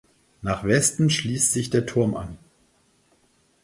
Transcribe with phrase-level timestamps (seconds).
[0.41, 2.39] Nach Westen schließt sich der Turm an.